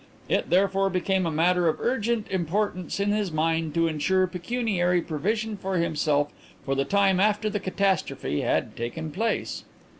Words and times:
It 0.27 0.49
therefore 0.49 0.89
became 0.89 1.27
a 1.27 1.31
matter 1.31 1.67
of 1.67 1.79
urgent 1.79 2.27
importance 2.31 2.99
in 2.99 3.11
his 3.11 3.31
mind 3.31 3.75
to 3.75 3.87
ensure 3.87 4.25
pecuniary 4.25 4.99
provision 4.99 5.55
for 5.57 5.77
himself 5.77 6.31
for 6.65 6.73
the 6.73 6.85
time 6.85 7.19
after 7.19 7.51
the 7.51 7.59
catastrophe 7.59 8.41
had 8.41 8.75
taken 8.75 9.11
place." 9.11 9.63